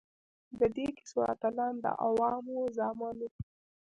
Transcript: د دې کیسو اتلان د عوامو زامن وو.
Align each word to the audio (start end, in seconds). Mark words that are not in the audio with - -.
د 0.59 0.61
دې 0.75 0.87
کیسو 0.97 1.19
اتلان 1.33 1.73
د 1.83 1.85
عوامو 2.03 2.57
زامن 2.77 3.15
وو. 3.25 3.29